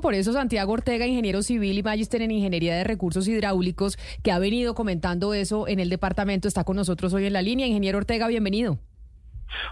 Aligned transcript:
Por 0.00 0.14
eso 0.14 0.32
Santiago 0.32 0.72
Ortega, 0.72 1.06
ingeniero 1.06 1.42
civil 1.42 1.78
y 1.78 1.82
magíster 1.82 2.22
en 2.22 2.30
ingeniería 2.30 2.76
de 2.76 2.84
recursos 2.84 3.26
hidráulicos, 3.28 3.98
que 4.22 4.30
ha 4.30 4.38
venido 4.38 4.74
comentando 4.74 5.34
eso 5.34 5.68
en 5.68 5.80
el 5.80 5.88
departamento, 5.88 6.48
está 6.48 6.64
con 6.64 6.76
nosotros 6.76 7.12
hoy 7.14 7.26
en 7.26 7.32
la 7.32 7.42
línea. 7.42 7.66
Ingeniero 7.66 7.98
Ortega, 7.98 8.28
bienvenido. 8.28 8.78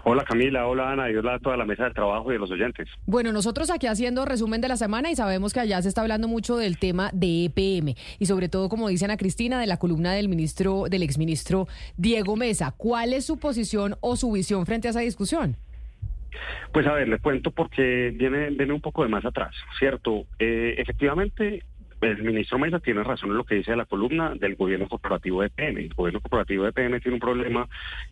Hola 0.03 0.23
Camila, 0.23 0.67
hola 0.67 0.91
Ana 0.91 1.11
y 1.11 1.15
hola 1.15 1.35
a 1.35 1.39
toda 1.39 1.57
la 1.57 1.65
mesa 1.65 1.85
de 1.85 1.91
trabajo 1.91 2.29
y 2.29 2.33
de 2.33 2.39
los 2.39 2.49
oyentes. 2.49 2.87
Bueno, 3.05 3.31
nosotros 3.31 3.69
aquí 3.69 3.87
haciendo 3.87 4.25
resumen 4.25 4.61
de 4.61 4.67
la 4.67 4.77
semana 4.77 5.11
y 5.11 5.15
sabemos 5.15 5.53
que 5.53 5.59
allá 5.59 5.81
se 5.81 5.89
está 5.89 6.01
hablando 6.01 6.27
mucho 6.27 6.57
del 6.57 6.77
tema 6.77 7.09
de 7.13 7.45
EPM 7.45 7.95
y 8.19 8.25
sobre 8.25 8.49
todo, 8.49 8.69
como 8.69 8.87
dice 8.87 9.05
Ana 9.05 9.17
Cristina, 9.17 9.59
de 9.59 9.67
la 9.67 9.77
columna 9.77 10.13
del 10.13 10.29
ministro, 10.29 10.85
del 10.89 11.03
exministro 11.03 11.67
Diego 11.97 12.35
Mesa. 12.35 12.73
¿Cuál 12.75 13.13
es 13.13 13.25
su 13.25 13.37
posición 13.37 13.95
o 14.01 14.15
su 14.15 14.31
visión 14.31 14.65
frente 14.65 14.87
a 14.87 14.91
esa 14.91 15.01
discusión? 15.01 15.57
Pues 16.71 16.85
a 16.87 16.93
ver, 16.93 17.07
le 17.07 17.19
cuento 17.19 17.51
porque 17.51 18.11
viene, 18.15 18.49
viene 18.49 18.73
un 18.73 18.81
poco 18.81 19.03
de 19.03 19.09
más 19.09 19.25
atrás, 19.25 19.55
¿cierto? 19.79 20.25
Eh, 20.39 20.75
efectivamente, 20.77 21.63
el 22.01 22.23
ministro 22.23 22.59
Mesa 22.59 22.79
tiene 22.79 23.03
razón 23.03 23.31
en 23.31 23.37
lo 23.37 23.45
que 23.45 23.55
dice 23.55 23.75
la 23.75 23.85
columna 23.85 24.33
del 24.35 24.55
gobierno 24.55 24.87
corporativo 24.87 25.41
de 25.41 25.49
PM. 25.49 25.81
El 25.81 25.93
gobierno 25.93 26.21
corporativo 26.21 26.65
de 26.65 26.73
PM 26.73 26.99
tiene 26.99 27.15
un 27.15 27.21
problema 27.21 27.67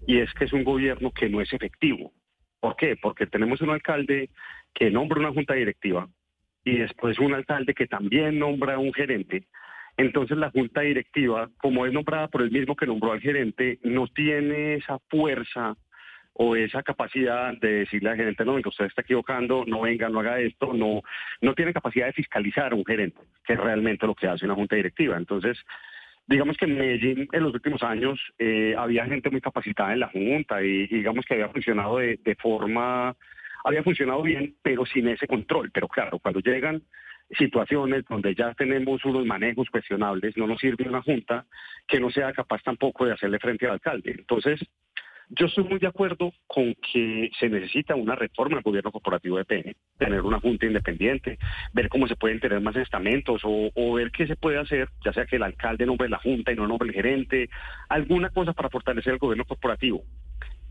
y 0.08 0.20
es 0.20 0.34
que 0.34 0.46
es 0.46 0.54
un 0.54 0.64
gobierno 0.64 1.12
que 1.12 1.30
no 1.30 1.42
es 1.42 1.52
efectivo. 1.54 2.14
¿Por 2.60 2.76
qué? 2.76 2.96
Porque 2.96 3.28
tenemos 3.28 3.62
un 3.62 3.72
alcalde 3.72 4.30
que 4.74 4.90
nombra 4.90 5.20
una 5.20 5.34
junta 5.34 5.54
directiva 5.54 6.08
y 6.64 6.78
después 6.78 7.20
un 7.20 7.34
alcalde 7.34 7.74
que 7.74 7.88
también 7.88 8.40
nombra 8.40 8.80
un 8.80 8.94
gerente. 8.94 9.48
Entonces 9.98 10.38
la 10.38 10.50
junta 10.50 10.82
directiva, 10.82 11.50
como 11.58 11.86
es 11.86 11.94
nombrada 11.94 12.28
por 12.30 12.42
el 12.42 12.52
mismo 12.52 12.76
que 12.76 12.88
nombró 12.88 13.12
al 13.12 13.22
gerente, 13.22 13.80
no 13.84 14.08
tiene 14.08 14.76
esa 14.76 14.98
fuerza 15.10 15.76
o 16.34 16.56
esa 16.56 16.82
capacidad 16.82 17.54
de 17.60 17.80
decirle 17.80 18.10
al 18.10 18.18
gerente, 18.18 18.44
no, 18.44 18.56
usted 18.56 18.86
está 18.86 19.02
equivocando, 19.02 19.66
no 19.68 19.82
venga, 19.82 20.10
no 20.10 20.20
haga 20.20 20.40
esto, 20.40 20.74
no, 20.74 21.02
no 21.42 21.54
tiene 21.54 21.74
capacidad 21.74 22.08
de 22.08 22.14
fiscalizar 22.14 22.72
a 22.72 22.76
un 22.76 22.86
gerente, 22.86 23.22
que 23.46 23.54
es 23.54 23.60
realmente 23.60 24.08
lo 24.08 24.16
que 24.16 24.28
hace 24.28 24.46
una 24.46 24.56
junta 24.56 24.76
directiva. 24.76 25.16
Entonces, 25.16 25.60
digamos 26.26 26.58
que 26.58 26.66
en 26.66 26.78
Medellín 26.78 27.28
en 27.32 27.44
los 27.44 27.54
últimos 27.54 27.84
años 27.84 28.20
eh, 28.40 28.74
había 28.78 29.06
gente 29.06 29.30
muy 29.30 29.42
capacitada 29.42 29.94
en 29.94 30.00
la 30.00 30.08
junta 30.08 30.64
y, 30.64 30.88
digamos 30.88 31.26
que 31.26 31.36
había 31.36 31.50
funcionado 31.50 31.98
de, 31.98 32.20
de 32.24 32.36
forma, 32.36 33.16
había 33.64 33.84
funcionado 33.84 34.24
bien, 34.24 34.56
pero 34.64 34.86
sin 34.86 35.08
ese 35.10 35.28
control. 35.28 35.70
Pero 35.72 35.88
claro, 35.88 36.18
cuando 36.18 36.40
llegan 36.40 36.82
situaciones 37.38 38.06
donde 38.08 38.36
ya 38.36 38.54
tenemos 38.54 39.04
unos 39.06 39.26
manejos 39.26 39.70
cuestionables, 39.70 40.36
no 40.38 40.48
nos 40.48 40.60
sirve 40.60 40.88
una 40.88 41.02
junta 41.02 41.46
que 41.88 42.00
no 42.00 42.10
sea 42.10 42.34
capaz 42.34 42.62
tampoco 42.64 43.06
de 43.06 43.14
hacerle 43.14 43.40
frente 43.40 43.66
al 43.66 43.74
alcalde. 43.74 44.16
Entonces, 44.18 44.60
yo 45.36 45.48
estoy 45.48 45.64
muy 45.64 45.80
de 45.80 45.88
acuerdo 45.88 46.32
con 46.48 46.76
que 46.76 47.30
se 47.40 47.50
necesita 47.50 47.96
una 47.96 48.16
reforma 48.16 48.56
del 48.56 48.64
gobierno 48.64 48.92
corporativo 48.92 49.38
de 49.38 49.46
PN, 49.46 49.76
tener 49.98 50.22
una 50.22 50.40
junta 50.40 50.66
independiente, 50.66 51.40
ver 51.74 51.90
cómo 51.90 52.08
se 52.08 52.16
pueden 52.16 52.40
tener 52.40 52.62
más 52.62 52.76
estamentos 52.76 53.42
o, 53.44 53.94
ver 53.94 54.12
qué 54.12 54.28
se 54.28 54.36
puede 54.36 54.60
hacer, 54.60 54.90
ya 55.04 55.12
sea 55.14 55.26
que 55.26 55.38
el 55.38 55.44
alcalde 55.44 55.86
nombre 55.86 56.10
la 56.10 56.20
junta 56.20 56.52
y 56.52 56.56
no 56.56 56.68
nombre 56.68 56.90
el 56.90 56.96
gerente, 56.96 57.50
alguna 57.90 58.30
cosa 58.30 58.54
para 58.54 58.70
fortalecer 58.70 59.14
el 59.14 59.20
gobierno 59.20 59.46
corporativo. 59.46 60.04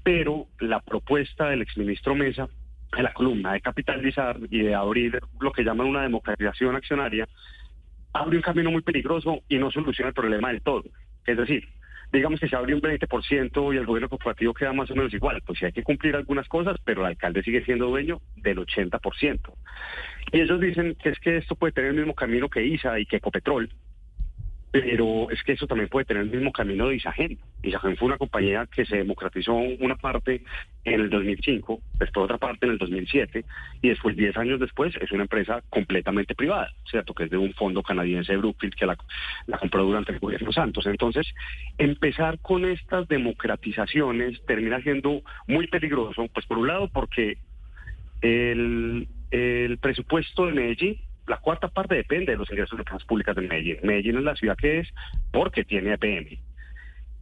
Pero 0.05 0.47
la 0.61 0.81
propuesta 0.81 1.49
del 1.49 1.63
exministro 1.63 2.15
Mesa 2.15 2.49
en 2.97 3.05
la 3.05 3.13
columna 3.15 3.55
de 3.55 3.61
capitalizar 3.61 4.39
y 4.51 4.61
de 4.61 4.75
abrir 4.75 5.19
lo 5.41 5.53
que 5.53 5.65
llaman 5.65 5.87
una 5.87 6.03
democratización 6.03 6.77
accionaria, 6.77 7.27
abre 8.13 8.37
un 8.37 8.43
camino 8.43 8.71
muy 8.71 8.83
peligroso 8.83 9.41
y 9.49 9.59
no 9.59 9.71
soluciona 9.71 10.09
el 10.09 10.15
problema 10.15 10.49
del 10.49 10.63
todo. 10.63 10.85
Es 11.27 11.37
decir, 11.37 11.67
digamos 12.13 12.39
que 12.39 12.49
se 12.49 12.57
abre 12.57 12.75
un 12.75 12.83
20% 12.83 13.75
y 13.75 13.77
el 13.79 13.87
gobierno 13.87 14.09
corporativo 14.09 14.53
queda 14.53 14.73
más 14.73 14.91
o 14.91 14.95
menos 14.95 15.13
igual. 15.15 15.43
Pues 15.47 15.59
sí 15.59 15.65
hay 15.65 15.73
que 15.73 15.83
cumplir 15.83 16.15
algunas 16.15 16.47
cosas, 16.49 16.77
pero 16.85 17.01
el 17.01 17.09
alcalde 17.09 17.43
sigue 17.43 17.65
siendo 17.65 17.87
dueño 17.87 18.21
del 18.37 18.59
80%. 18.59 19.41
Y 20.33 20.41
ellos 20.41 20.61
dicen 20.61 20.97
que 21.03 21.11
es 21.11 21.19
que 21.21 21.39
esto 21.39 21.57
puede 21.57 21.73
tener 21.73 21.91
el 21.91 21.97
mismo 21.97 22.15
camino 22.15 22.49
que 22.49 22.65
ISA 22.65 23.01
y 23.01 23.07
que 23.07 23.17
Ecopetrol, 23.17 23.71
pero 24.73 25.31
es 25.31 25.43
que 25.43 25.53
eso 25.53 25.67
también 25.67 25.91
puede 25.91 26.07
tener 26.07 26.23
el 26.23 26.31
mismo 26.31 26.51
camino 26.51 26.89
de 26.89 26.97
Isagen. 26.97 27.39
Isagen 27.63 27.95
fue 27.99 28.07
una 28.07 28.17
compañía 28.17 28.67
que 28.75 28.87
se 28.87 28.97
democratizó 28.97 29.53
una 29.53 29.97
parte 29.97 30.43
en 30.85 31.01
el 31.01 31.11
2005, 31.11 31.79
después 31.99 32.25
otra 32.25 32.39
parte 32.39 32.65
en 32.65 32.73
el 32.73 32.79
2007, 32.79 33.45
y 33.83 33.89
después, 33.91 34.17
10 34.17 34.35
años 34.39 34.59
después, 34.59 34.95
es 34.97 35.13
una 35.13 35.25
empresa 35.25 35.63
completamente 35.69 36.35
privada, 36.35 36.73
¿cierto? 36.91 37.13
Que 37.13 37.25
es 37.25 37.31
de 37.31 37.37
un 37.37 37.53
fondo 37.53 37.83
canadiense 37.83 38.33
de 38.33 38.39
Brookfield 38.39 38.75
que 38.75 38.87
la, 38.87 38.97
compró 39.59 39.85
durante 39.85 40.13
el 40.13 40.19
gobierno 40.19 40.51
Santos. 40.53 40.87
Entonces, 40.87 41.27
empezar 41.77 42.39
con 42.39 42.65
estas 42.65 43.07
democratizaciones 43.09 44.41
termina 44.47 44.81
siendo 44.81 45.21
muy 45.47 45.67
peligroso, 45.67 46.29
pues 46.33 46.47
por 46.47 46.57
un 46.57 46.69
lado 46.69 46.89
porque 46.89 47.37
el, 48.23 49.07
el 49.31 49.77
presupuesto 49.77 50.47
de 50.47 50.53
Medellín 50.53 50.97
la 51.33 51.39
cuarta 51.39 51.69
parte 51.69 51.95
depende 51.95 52.33
de 52.33 52.37
los 52.37 52.51
ingresos 52.51 52.77
de 52.77 52.85
las 52.85 53.03
públicas 53.05 53.35
de 53.35 53.41
Medellín. 53.41 53.79
Medellín 53.83 54.19
es 54.19 54.23
la 54.23 54.37
ciudad 54.37 54.55
que 54.55 54.81
es 54.81 54.89
porque 55.31 55.65
tiene 55.65 55.95
EPM. 55.95 56.39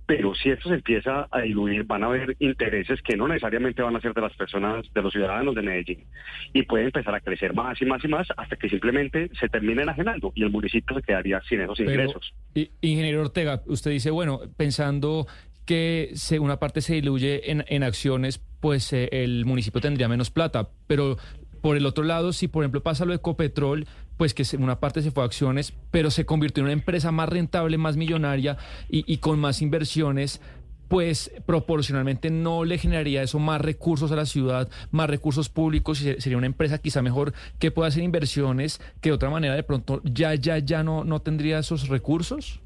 Pero 0.05 0.35
si 0.35 0.51
esto 0.51 0.69
se 0.69 0.75
empieza 0.75 1.29
a 1.31 1.43
diluir, 1.43 1.85
van 1.85 2.03
a 2.03 2.07
haber 2.07 2.35
intereses 2.41 3.01
que 3.03 3.17
no 3.17 3.29
necesariamente 3.29 3.83
van 3.83 3.95
a 3.95 4.01
ser 4.01 4.13
de 4.13 4.21
las 4.21 4.35
personas, 4.35 4.85
de 4.93 5.01
los 5.01 5.13
ciudadanos 5.13 5.55
de 5.55 5.63
Medellín. 5.63 6.07
Y 6.53 6.65
puede 6.65 6.87
empezar 6.87 7.15
a 7.15 7.21
crecer 7.21 7.55
más 7.55 7.81
y 7.81 7.85
más 7.85 8.05
y 8.05 8.09
más 8.09 8.27
hasta 8.37 8.57
que 8.57 8.69
simplemente 8.69 9.31
se 9.39 9.49
termine 9.49 9.83
enajenando 9.83 10.33
y 10.35 10.43
el 10.43 10.51
municipio 10.51 10.97
se 10.97 11.03
quedaría 11.03 11.41
sin 11.49 11.61
esos 11.61 11.79
ingresos. 11.79 12.35
ingeniero 12.81 13.21
Ortega, 13.21 13.63
usted 13.67 13.93
dice, 13.93 14.11
bueno, 14.11 14.41
pensando 14.57 15.29
que 15.65 16.15
una 16.41 16.59
parte 16.59 16.81
se 16.81 16.95
diluye 16.95 17.49
en, 17.49 17.83
acciones, 17.85 18.39
pues 18.59 18.93
eh, 18.93 19.09
el 19.13 19.45
municipio 19.45 19.81
tendría 19.81 20.09
menos 20.09 20.33
plata. 20.33 20.69
Pero 20.89 21.17
por 21.61 21.77
el 21.77 21.87
otro 21.87 22.05
lado, 22.05 22.33
si 22.33 22.49
por 22.49 22.65
ejemplo 22.65 22.83
pasa 22.83 23.05
lo 23.05 23.13
de 23.13 23.17
Ecopetrol, 23.17 23.87
pues 24.17 24.35
que 24.35 24.45
una 24.59 24.81
parte 24.81 25.03
se 25.03 25.11
fue 25.11 25.23
a 25.23 25.27
acciones, 25.27 25.73
pero 25.91 26.11
se 26.11 26.27
convirtió 26.27 26.61
en 26.61 26.67
una 26.67 26.73
empresa 26.73 27.11
más 27.11 27.29
rentable, 27.29 27.79
más 27.79 27.97
millonaria 27.97 28.59
y, 28.89 29.17
con 29.19 29.41
más 29.41 29.63
inversiones, 29.63 30.43
pues 30.89 31.33
proporcionalmente 31.47 32.31
no 32.31 32.65
le 32.65 32.77
generaría 32.77 33.23
eso 33.23 33.39
más 33.39 33.61
recursos 33.61 34.11
a 34.13 34.17
la 34.17 34.27
ciudad, 34.27 34.69
más 34.91 35.09
recursos 35.09 35.49
públicos 35.49 36.03
y 36.03 36.21
sería 36.21 36.37
una 36.37 36.49
empresa 36.49 36.79
quizá 36.79 37.01
mejor 37.01 37.33
que 37.59 37.71
pueda 37.71 37.89
hacer 37.89 38.03
inversiones 38.03 38.81
que 39.01 39.11
de 39.11 39.15
otra 39.15 39.31
manera 39.31 39.55
de 39.55 39.63
pronto 39.63 40.03
ya, 40.05 40.35
ya, 40.35 40.59
ya 40.59 40.83
no, 40.83 41.05
no 41.05 41.21
tendría 41.21 41.61
esos 41.61 41.89
recursos? 41.89 42.61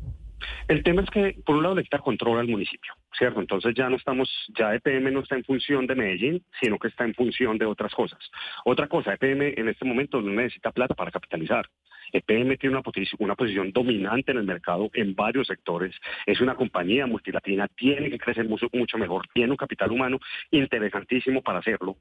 El 0.68 0.82
tema 0.82 1.02
es 1.02 1.10
que, 1.10 1.36
por 1.44 1.56
un 1.56 1.62
lado, 1.62 1.74
le 1.74 1.82
quita 1.82 1.98
control 1.98 2.38
al 2.38 2.48
municipio, 2.48 2.92
¿cierto? 3.16 3.40
Entonces 3.40 3.74
ya 3.74 3.88
no 3.88 3.96
estamos, 3.96 4.28
ya 4.58 4.74
EPM 4.74 5.12
no 5.12 5.20
está 5.20 5.36
en 5.36 5.44
función 5.44 5.86
de 5.86 5.94
Medellín, 5.94 6.44
sino 6.60 6.78
que 6.78 6.88
está 6.88 7.04
en 7.04 7.14
función 7.14 7.58
de 7.58 7.66
otras 7.66 7.94
cosas. 7.94 8.18
Otra 8.64 8.88
cosa, 8.88 9.14
EPM 9.14 9.54
en 9.56 9.68
este 9.68 9.84
momento 9.84 10.20
no 10.20 10.32
necesita 10.32 10.72
plata 10.72 10.94
para 10.94 11.10
capitalizar. 11.10 11.66
EPM 12.12 12.56
tiene 12.58 12.76
una, 12.76 12.82
posición, 12.82 13.16
una 13.20 13.34
posición 13.34 13.72
dominante 13.72 14.32
en 14.32 14.38
el 14.38 14.44
mercado 14.44 14.90
en 14.92 15.14
varios 15.14 15.46
sectores, 15.46 15.94
es 16.26 16.40
una 16.40 16.54
compañía 16.54 17.06
multilatina, 17.06 17.66
tiene 17.68 18.10
que 18.10 18.18
crecer 18.18 18.48
mucho, 18.48 18.68
mucho 18.72 18.98
mejor, 18.98 19.26
tiene 19.32 19.50
un 19.50 19.56
capital 19.56 19.90
humano 19.90 20.18
interesantísimo 20.50 21.42
para 21.42 21.58
hacerlo, 21.58 21.96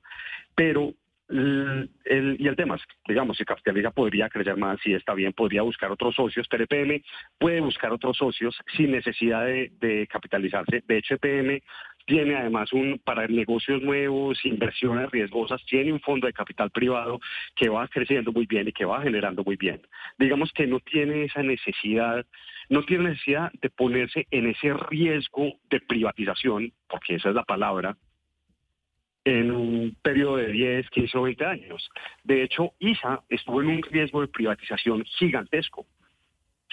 pero 0.55 0.93
y 2.43 2.47
el 2.49 2.57
tema 2.57 2.75
es, 2.75 2.81
digamos, 3.07 3.37
si 3.37 3.45
Capitaliza 3.45 3.91
podría 3.91 4.27
crecer 4.27 4.57
más, 4.57 4.77
si 4.81 4.93
está 4.93 5.13
bien, 5.13 5.31
podría 5.31 5.61
buscar 5.61 5.89
otros 5.89 6.13
socios, 6.13 6.45
pero 6.49 6.65
puede 7.39 7.61
buscar 7.61 7.93
otros 7.93 8.17
socios 8.17 8.53
sin 8.75 8.91
necesidad 8.91 9.45
de, 9.45 10.07
capitalizarse. 10.11 10.83
De 10.85 10.97
hecho, 10.97 11.13
EPM 11.13 11.61
tiene 12.05 12.35
además 12.35 12.73
un 12.73 12.99
para 13.01 13.25
negocios 13.27 13.81
nuevos, 13.81 14.43
inversiones 14.43 15.09
riesgosas, 15.09 15.63
tiene 15.67 15.93
un 15.93 16.01
fondo 16.01 16.27
de 16.27 16.33
capital 16.33 16.69
privado 16.69 17.21
que 17.55 17.69
va 17.69 17.87
creciendo 17.87 18.33
muy 18.33 18.45
bien 18.45 18.67
y 18.67 18.73
que 18.73 18.83
va 18.83 19.01
generando 19.01 19.41
muy 19.45 19.55
bien. 19.55 19.81
Digamos 20.17 20.51
que 20.51 20.67
no 20.67 20.81
tiene 20.81 21.23
esa 21.23 21.43
necesidad, 21.43 22.25
no 22.67 22.83
tiene 22.83 23.11
necesidad 23.11 23.53
de 23.61 23.69
ponerse 23.69 24.27
en 24.31 24.47
ese 24.47 24.73
riesgo 24.89 25.53
de 25.69 25.79
privatización, 25.79 26.73
porque 26.89 27.15
esa 27.15 27.29
es 27.29 27.35
la 27.35 27.43
palabra, 27.43 27.95
en 29.25 29.51
un 29.51 29.95
periodo 30.01 30.37
de 30.37 30.47
10, 30.47 30.89
15 30.89 31.17
o 31.17 31.21
20 31.23 31.45
años. 31.45 31.89
De 32.23 32.43
hecho, 32.43 32.73
ISA 32.79 33.23
estuvo 33.29 33.61
en 33.61 33.69
un 33.69 33.81
riesgo 33.83 34.21
de 34.21 34.27
privatización 34.27 35.03
gigantesco. 35.05 35.85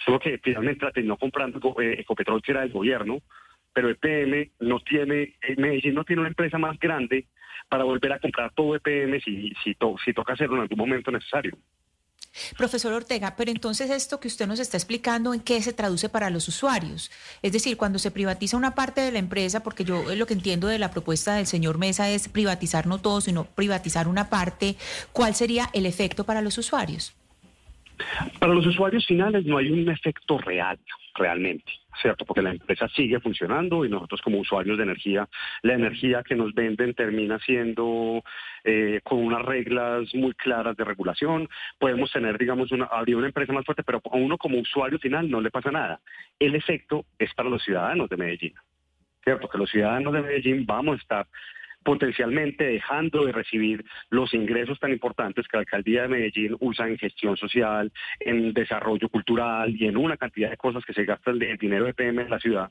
Solo 0.05 0.19
que 0.19 0.39
finalmente 0.39 0.85
la 0.85 0.93
terminó 0.93 1.17
comprando 1.17 1.59
eh, 1.81 2.01
Ecopetrol, 2.01 2.43
que 2.43 2.53
era 2.53 2.63
del 2.63 2.73
gobierno, 2.73 3.19
pero 3.73 3.91
EPM 3.91 4.51
no 4.61 4.81
tiene, 4.81 5.35
eh, 5.43 5.57
Medellín 5.57 5.95
no 5.95 6.05
tiene 6.05 6.21
una 6.21 6.31
empresa 6.31 6.59
más 6.59 6.79
grande 6.79 7.27
para 7.69 7.85
volver 7.85 8.13
a 8.13 8.19
comprar 8.19 8.53
todo 8.55 8.75
EPM 8.75 9.21
si, 9.21 9.53
si, 9.63 9.77
si 10.05 10.13
toca 10.13 10.33
hacerlo 10.33 10.57
en 10.57 10.63
algún 10.63 10.79
momento 10.79 11.11
necesario. 11.11 11.57
Profesor 12.57 12.93
Ortega, 12.93 13.35
pero 13.37 13.51
entonces 13.51 13.91
esto 13.91 14.21
que 14.21 14.29
usted 14.29 14.47
nos 14.47 14.61
está 14.61 14.77
explicando, 14.77 15.35
¿en 15.35 15.41
qué 15.41 15.61
se 15.63 15.73
traduce 15.73 16.09
para 16.09 16.31
los 16.31 16.49
usuarios? 16.49 17.11
Es 17.43 17.53
decir, 17.53 17.77
cuando 17.77 17.99
se 17.99 18.11
privatiza 18.11 18.57
una 18.57 18.75
parte 18.75 19.01
de 19.01 19.13
la 19.13 19.19
empresa, 19.19 19.63
porque 19.63 19.85
yo 19.85 20.15
lo 20.15 20.27
que 20.27 20.35
entiendo 20.35 20.69
de 20.69 20.79
la 20.79 20.91
propuesta 20.91 21.35
del 21.35 21.47
señor 21.47 21.79
Mesa 21.79 22.09
es 22.09 22.29
privatizar 22.29 22.87
no 22.87 22.99
todo, 22.99 23.21
sino 23.21 23.45
privatizar 23.45 24.09
una 24.09 24.31
parte, 24.31 24.77
¿cuál 25.13 25.35
sería 25.35 25.71
el 25.73 25.87
efecto 25.87 26.25
para 26.25 26.43
los 26.43 26.59
usuarios? 26.59 27.15
Para 28.39 28.55
los 28.55 28.67
usuarios 28.67 29.07
finales 29.07 29.45
no 29.45 29.59
hay 29.59 29.71
un 29.71 29.89
efecto 29.91 30.39
real. 30.39 30.79
Realmente, 31.15 31.73
¿cierto? 32.01 32.25
Porque 32.25 32.43
la 32.43 32.51
empresa 32.51 32.89
sigue 32.89 33.21
funcionando 33.21 33.85
y 33.85 33.89
nosotros 33.89 34.21
como 34.23 34.39
usuarios 34.39 34.77
de 34.77 34.85
energía, 34.85 35.29
la 35.63 35.75
energía 35.75 36.23
que 36.23 36.35
nos 36.35 36.55
venden 36.55 36.95
termina 36.95 37.39
siendo 37.41 38.23
eh, 38.65 39.01
con 39.03 39.19
unas 39.19 39.43
reglas 39.43 40.15
muy 40.15 40.35
claras 40.35 40.77
de 40.77 40.85
regulación. 40.85 41.49
Podemos 41.79 42.11
tener, 42.13 42.39
digamos, 42.39 42.73
una, 42.73 42.87
abrir 42.87 43.17
una 43.17 43.27
empresa 43.27 43.53
más 43.53 43.65
fuerte, 43.65 43.83
pero 43.83 44.01
a 44.05 44.17
uno 44.17 44.39
como 44.39 44.59
usuario 44.59 44.99
final 44.99 45.31
no 45.31 45.41
le 45.41 45.51
pasa 45.51 45.71
nada. 45.71 46.01
El 46.39 46.55
efecto 46.55 47.05
es 47.19 47.33
para 47.35 47.49
los 47.49 47.63
ciudadanos 47.63 48.09
de 48.09 48.17
Medellín, 48.17 48.55
¿cierto? 49.25 49.49
Que 49.49 49.59
los 49.59 49.71
ciudadanos 49.71 50.13
de 50.13 50.23
Medellín 50.23 50.67
vamos 50.67 50.99
a 50.99 51.03
estar 51.03 51.27
potencialmente 51.83 52.65
dejando 52.65 53.25
de 53.25 53.33
recibir 53.33 53.85
los 54.11 54.35
ingresos 54.35 54.79
tan 54.79 54.93
importantes 54.93 55.47
que 55.49 55.57
la 55.57 55.61
alcaldía 55.61 56.03
de 56.03 56.09
Medellín 56.09 56.57
usa 56.61 56.87
en 56.87 56.99
gestión 56.99 57.37
social, 57.37 57.93
en 58.19 58.53
desarrollo 58.53 59.09
cultural 59.09 59.75
y 59.75 59.87
en 59.87 59.97
una 59.97 60.17
cantidad 60.17 60.51
de 60.51 60.57
cosas 60.57 60.85
que 60.85 60.93
se 60.93 61.05
gasta 61.05 61.31
el, 61.31 61.39
dinero 61.59 61.87
de 61.87 61.95
PM 61.95 62.23
en 62.23 62.31
la 62.31 62.39
ciudad 62.39 62.71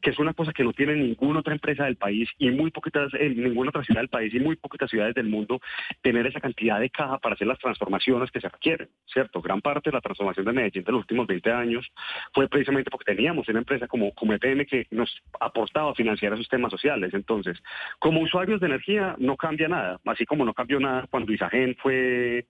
que 0.00 0.10
es 0.10 0.18
una 0.18 0.34
cosa 0.34 0.52
que 0.52 0.64
no 0.64 0.72
tiene 0.72 0.94
ninguna 0.94 1.40
otra 1.40 1.52
empresa 1.52 1.84
del 1.84 1.96
país 1.96 2.28
y 2.38 2.50
muy 2.50 2.70
poquitas, 2.70 3.12
en 3.14 3.42
ninguna 3.42 3.70
otra 3.70 3.84
ciudad 3.84 4.00
del 4.00 4.08
país 4.08 4.32
y 4.34 4.40
muy 4.40 4.56
poquitas 4.56 4.90
ciudades 4.90 5.14
del 5.14 5.28
mundo, 5.28 5.60
tener 6.02 6.26
esa 6.26 6.40
cantidad 6.40 6.80
de 6.80 6.90
caja 6.90 7.18
para 7.18 7.34
hacer 7.34 7.46
las 7.46 7.58
transformaciones 7.58 8.30
que 8.30 8.40
se 8.40 8.48
requieren, 8.48 8.88
¿cierto? 9.06 9.40
Gran 9.40 9.60
parte 9.60 9.90
de 9.90 9.94
la 9.94 10.00
transformación 10.00 10.46
de 10.46 10.52
Medellín 10.52 10.84
de 10.84 10.92
los 10.92 11.00
últimos 11.00 11.26
20 11.26 11.52
años 11.52 11.86
fue 12.32 12.48
precisamente 12.48 12.90
porque 12.90 13.14
teníamos 13.14 13.48
una 13.48 13.58
empresa 13.58 13.86
como, 13.86 14.12
como 14.14 14.32
EPM 14.32 14.66
que 14.66 14.86
nos 14.90 15.10
aportaba 15.38 15.90
a 15.90 15.94
financiar 15.94 16.32
esos 16.32 16.48
temas 16.48 16.70
sociales. 16.70 17.12
Entonces, 17.14 17.58
como 17.98 18.20
usuarios 18.20 18.60
de 18.60 18.66
energía 18.66 19.16
no 19.18 19.36
cambia 19.36 19.68
nada, 19.68 20.00
así 20.06 20.24
como 20.24 20.44
no 20.44 20.54
cambió 20.54 20.80
nada 20.80 21.06
cuando 21.10 21.32
Isagen 21.32 21.76
fue 21.76 22.46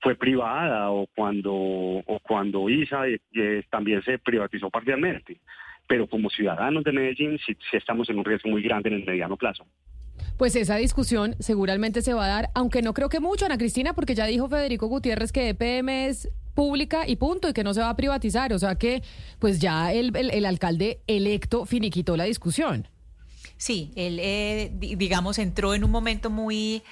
fue 0.00 0.16
privada 0.16 0.90
o 0.90 1.06
cuando 1.14 1.52
o 1.54 2.20
cuando 2.22 2.68
ISA 2.68 3.08
eh, 3.08 3.20
eh, 3.34 3.62
también 3.70 4.02
se 4.02 4.18
privatizó 4.18 4.68
parcialmente 4.68 5.40
pero 5.86 6.08
como 6.08 6.30
ciudadanos 6.30 6.84
de 6.84 6.92
Medellín 6.92 7.38
sí, 7.44 7.56
estamos 7.72 8.08
en 8.08 8.18
un 8.18 8.24
riesgo 8.24 8.50
muy 8.50 8.62
grande 8.62 8.88
en 8.88 8.96
el 8.96 9.04
mediano 9.04 9.36
plazo. 9.36 9.66
Pues 10.38 10.56
esa 10.56 10.76
discusión 10.76 11.36
seguramente 11.38 12.02
se 12.02 12.14
va 12.14 12.24
a 12.24 12.28
dar, 12.28 12.50
aunque 12.54 12.82
no 12.82 12.94
creo 12.94 13.08
que 13.08 13.20
mucho, 13.20 13.46
Ana 13.46 13.58
Cristina, 13.58 13.92
porque 13.94 14.14
ya 14.14 14.26
dijo 14.26 14.48
Federico 14.48 14.86
Gutiérrez 14.86 15.32
que 15.32 15.50
EPM 15.50 15.88
es 16.06 16.28
pública 16.54 17.06
y 17.06 17.16
punto, 17.16 17.48
y 17.48 17.52
que 17.52 17.64
no 17.64 17.74
se 17.74 17.80
va 17.80 17.90
a 17.90 17.96
privatizar. 17.96 18.52
O 18.52 18.58
sea 18.58 18.76
que, 18.76 19.02
pues 19.38 19.60
ya 19.60 19.92
el, 19.92 20.14
el 20.16 20.44
alcalde 20.44 21.00
electo 21.06 21.66
finiquitó 21.66 22.16
la 22.16 22.24
discusión. 22.24 22.88
Sí, 23.56 23.92
él, 23.94 24.18
eh, 24.20 24.72
digamos, 24.74 25.38
entró 25.38 25.74
en 25.74 25.84
un 25.84 25.90
momento 25.90 26.28
muy, 26.28 26.82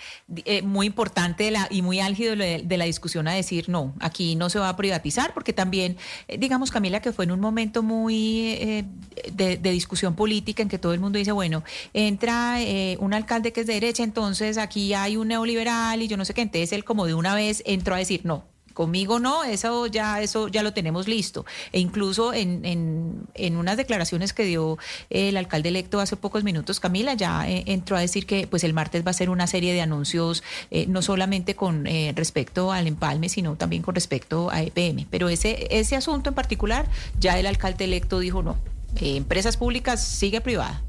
eh, 0.45 0.63
muy 0.63 0.87
importante 0.87 1.53
y 1.71 1.83
muy 1.83 2.01
álgido 2.01 2.37
de, 2.37 2.65
la 2.79 2.85
discusión 2.85 3.27
a 3.29 3.33
decir, 3.33 3.69
no, 3.69 3.95
aquí 4.01 4.37
no 4.37 4.49
se 4.49 4.59
va 4.59 4.69
a 4.69 4.77
privatizar, 4.77 5.35
porque 5.35 5.53
también, 5.53 5.97
eh, 6.29 6.39
digamos, 6.39 6.71
Camila, 6.71 7.03
que 7.03 7.13
fue 7.13 7.25
en 7.25 7.33
un 7.33 7.41
momento 7.41 7.83
muy 7.83 8.87
de, 9.33 9.57
discusión 9.59 10.15
política 10.15 10.63
en 10.63 10.69
que 10.69 10.79
todo 10.79 10.95
el 10.95 11.01
mundo 11.01 11.19
dice, 11.19 11.33
bueno, 11.33 11.65
entra 11.93 12.59
un 13.01 13.13
alcalde 13.13 13.53
que 13.53 13.63
es 13.63 13.67
de 13.67 13.75
derecha, 13.75 14.05
entonces 14.05 14.57
aquí 14.57 14.95
hay 14.95 15.17
un 15.17 15.29
neoliberal 15.29 16.01
y 16.01 16.09
yo 16.09 16.17
no 16.17 16.25
sé 16.25 16.33
qué, 16.33 16.43
entonces 16.43 16.73
él 16.73 16.85
como 16.85 17.07
de 17.07 17.15
una 17.15 17.35
vez 17.35 17.63
entró 17.67 17.95
a 17.95 17.99
decir, 17.99 18.23
no, 18.25 18.45
Conmigo 18.73 19.19
no, 19.19 19.45
eso 19.45 19.87
ya, 19.87 20.21
eso 20.21 20.49
ya 20.49 20.63
lo 20.63 20.73
tenemos 20.73 21.09
listo. 21.09 21.45
E 21.73 21.81
incluso 21.81 22.33
en, 22.35 22.65
en, 22.65 23.27
en 23.35 23.57
unas 23.57 23.77
declaraciones 23.77 24.33
que 24.33 24.45
dio 24.45 24.79
el 25.11 25.37
alcalde 25.37 25.69
electo 25.69 26.01
hace 26.01 26.17
pocos 26.17 26.45
minutos, 26.45 26.81
Camila, 26.81 27.15
ya 27.15 27.49
eh, 27.49 27.65
entró 27.67 27.97
a 27.97 28.01
decir 28.01 28.27
que 28.27 28.47
pues 28.47 28.65
el 28.65 28.73
martes 28.73 29.07
va 29.07 29.11
a 29.11 29.15
ser 29.15 29.31
una 29.31 29.47
serie 29.47 29.73
de 29.73 29.81
anuncios, 29.81 30.43
eh, 30.71 30.87
no 30.87 31.03
solamente 31.03 31.55
con 31.55 31.87
eh, 31.87 32.13
respecto 32.15 32.73
al 32.73 32.87
empalme, 32.87 33.29
sino 33.29 33.57
también 33.57 33.83
con 33.83 33.95
respecto 33.95 34.51
a 34.51 34.63
EPM. 34.63 35.07
Pero 35.11 35.29
ese, 35.29 35.67
ese 35.71 35.97
asunto 35.97 36.31
en 36.31 36.35
particular, 36.35 36.87
ya 37.19 37.39
el 37.39 37.47
alcalde 37.47 37.85
electo 37.85 38.19
dijo 38.19 38.43
no, 38.43 38.57
empresas 39.01 39.57
públicas 39.57 40.03
sigue 40.03 40.41
privada. 40.41 40.83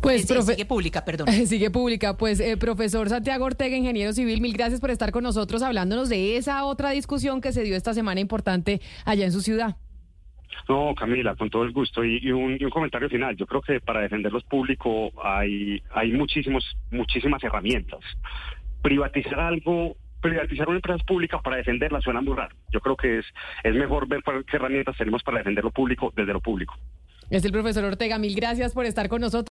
Pues, 0.00 0.26
sigue 0.26 0.64
pública, 0.64 1.04
perdón. 1.04 1.28
Sigue 1.46 1.70
pública. 1.70 2.16
Pues, 2.16 2.40
eh, 2.40 2.56
profesor 2.56 3.08
Santiago 3.08 3.44
Ortega, 3.44 3.76
ingeniero 3.76 4.12
civil, 4.12 4.40
mil 4.40 4.52
gracias 4.52 4.80
por 4.80 4.90
estar 4.90 5.12
con 5.12 5.22
nosotros 5.22 5.62
hablándonos 5.62 6.08
de 6.08 6.36
esa 6.36 6.64
otra 6.64 6.90
discusión 6.90 7.40
que 7.40 7.52
se 7.52 7.62
dio 7.62 7.76
esta 7.76 7.94
semana 7.94 8.20
importante 8.20 8.80
allá 9.04 9.24
en 9.24 9.32
su 9.32 9.40
ciudad. 9.40 9.76
No, 10.68 10.94
Camila, 10.94 11.36
con 11.36 11.50
todo 11.50 11.64
el 11.64 11.72
gusto. 11.72 12.04
Y, 12.04 12.30
un, 12.32 12.58
comentario 12.70 13.08
final. 13.08 13.36
Yo 13.36 13.46
creo 13.46 13.62
que 13.62 13.80
para 13.80 14.00
defender 14.00 14.32
los 14.32 14.44
públicos 14.44 15.12
hay, 15.22 15.82
hay 15.90 16.12
muchísimos, 16.12 16.64
muchísimas 16.90 17.42
herramientas. 17.44 18.00
Privatizar 18.82 19.40
algo 19.40 19.96
privatizar 20.18 20.66
una 20.66 20.78
empresa 20.78 21.04
pública 21.04 21.40
para 21.40 21.58
defenderla 21.58 22.00
suena 22.00 22.20
muy 22.20 22.34
raro. 22.34 22.56
Yo 22.72 22.80
creo 22.80 22.96
que 22.96 23.18
es, 23.18 23.26
es 23.62 23.74
mejor 23.74 24.08
ver 24.08 24.22
qué 24.24 24.56
herramientas 24.56 24.96
tenemos 24.96 25.22
para 25.22 25.38
defender 25.38 25.62
lo 25.62 25.70
público 25.70 26.12
desde 26.16 26.32
lo 26.32 26.40
público. 26.40 26.74
Es 27.28 27.44
el 27.44 27.50
profesor 27.50 27.84
Ortega. 27.84 28.18
Mil 28.18 28.36
gracias 28.36 28.72
por 28.72 28.86
estar 28.86 29.08
con 29.08 29.20
nosotros. 29.20 29.44